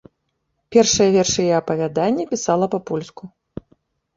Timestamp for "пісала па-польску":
2.33-3.23